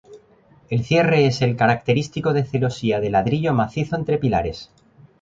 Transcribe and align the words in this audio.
El 0.71 0.83
cierre 0.83 1.27
es 1.27 1.43
el 1.43 1.55
característico 1.55 2.33
de 2.33 2.43
celosía 2.43 2.99
de 2.99 3.11
ladrillo 3.11 3.53
macizo 3.53 3.95
entre 3.95 4.17
pilares. 4.17 4.71